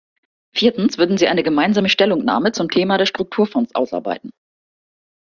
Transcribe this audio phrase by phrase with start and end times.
[0.51, 4.31] Viertens würden sie eine gemeinsame Stellungnahme zum Thema der Strukturfonds ausarbeiten.